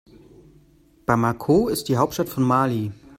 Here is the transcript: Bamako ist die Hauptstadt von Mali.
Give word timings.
Bamako 1.05 1.67
ist 1.69 1.87
die 1.87 1.97
Hauptstadt 1.97 2.27
von 2.27 2.41
Mali. 2.41 2.91